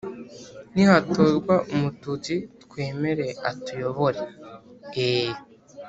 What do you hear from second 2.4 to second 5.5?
twemere atuyobore. eeee!